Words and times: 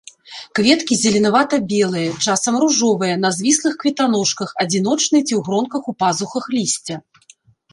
Кветкі 0.59 0.95
зеленавата-белыя, 1.01 2.09
часам 2.25 2.57
ружовыя, 2.63 3.15
на 3.25 3.29
звіслых 3.37 3.75
кветаножках, 3.83 4.49
адзіночныя 4.65 5.23
ці 5.29 5.29
ў 5.29 5.41
гронках 5.51 5.83
у 5.93 5.97
пазухах 6.01 6.45
лісця. 6.57 6.95